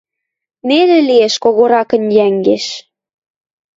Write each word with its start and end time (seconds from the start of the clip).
Нелӹ 0.67 0.99
лиэш 1.09 1.35
когоракын 1.43 2.03
йӓнгеш. 2.17 2.65